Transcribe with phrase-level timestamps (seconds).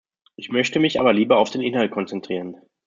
[0.35, 2.55] Ich möchte mich aber lieber auf den Inhalt konzentrieren.